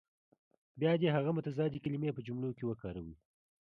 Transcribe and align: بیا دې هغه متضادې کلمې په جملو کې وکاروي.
بیا 0.79 0.91
دې 1.01 1.09
هغه 1.15 1.29
متضادې 1.37 1.79
کلمې 1.83 2.11
په 2.15 2.21
جملو 2.27 2.49
کې 2.57 2.67
وکاروي. 2.69 3.15